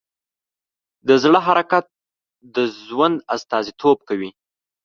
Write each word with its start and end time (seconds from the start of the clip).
د 1.07 1.09
زړه 1.23 1.39
حرکت 1.47 1.85
د 2.55 2.57
ژوند 2.85 3.15
استازیتوب 3.35 3.97
کوي. 4.09 4.31